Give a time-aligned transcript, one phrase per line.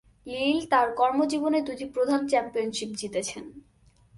[0.27, 3.45] লিল তার কর্মজীবনে দুটি প্রধান চ্যাম্পিয়নশিপ জিতেছেন।